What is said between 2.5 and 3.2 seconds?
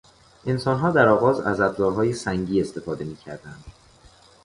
استفاده